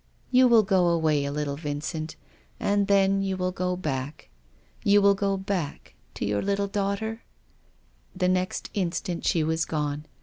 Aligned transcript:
You 0.31 0.47
will 0.47 0.63
go 0.63 0.87
away 0.87 1.25
a 1.25 1.31
little, 1.31 1.57
Vincent, 1.57 2.15
and 2.59 2.87
then 2.87 3.21
you 3.21 3.37
will 3.37 3.51
go 3.51 3.75
back. 3.75 4.29
You 4.83 4.99
will 4.99 5.13
go 5.13 5.37
back— 5.37 5.93
to 6.15 6.25
your 6.25 6.41
little 6.41 6.65
daughter 6.67 7.21
\" 7.59 7.85
The 8.15 8.27
next 8.27 8.71
instant 8.73 9.25
she 9.27 9.43
was 9.43 9.63
gone. 9.63 10.07